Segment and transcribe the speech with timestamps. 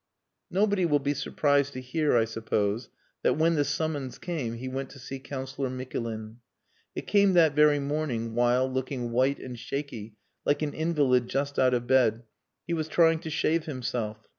[0.49, 2.89] Nobody will be surprised to hear, I suppose,
[3.21, 6.37] that when the summons came he went to see Councillor Mikulin.
[6.95, 11.75] It came that very morning, while, looking white and shaky, like an invalid just out
[11.75, 12.23] of bed,
[12.65, 14.17] he was trying to shave himself.